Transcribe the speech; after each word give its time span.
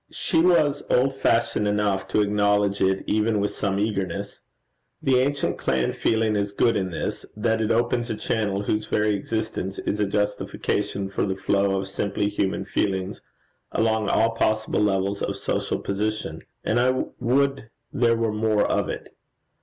She 0.09 0.39
was 0.41 0.81
old 0.89 1.13
fashioned 1.13 1.67
enough 1.67 2.07
to 2.07 2.21
acknowledge 2.21 2.81
it 2.81 3.03
even 3.05 3.39
with 3.39 3.51
some 3.51 3.77
eagerness. 3.77 4.39
The 4.99 5.19
ancient 5.19 5.59
clan 5.59 5.91
feeling 5.93 6.35
is 6.35 6.53
good 6.53 6.75
in 6.75 6.89
this, 6.89 7.23
that 7.37 7.61
it 7.61 7.69
opens 7.71 8.09
a 8.09 8.15
channel 8.15 8.63
whose 8.63 8.87
very 8.87 9.13
existence 9.13 9.77
is 9.77 9.99
a 9.99 10.07
justification 10.07 11.07
for 11.07 11.27
the 11.27 11.35
flow 11.35 11.77
of 11.77 11.87
simply 11.87 12.29
human 12.29 12.65
feelings 12.65 13.21
along 13.73 14.09
all 14.09 14.31
possible 14.31 14.81
levels 14.81 15.21
of 15.21 15.35
social 15.35 15.77
position. 15.77 16.41
And 16.63 16.79
I 16.79 17.03
would 17.19 17.69
there 17.93 18.17
were 18.17 18.33
more 18.33 18.63
of 18.65 18.89
it. 18.89 19.15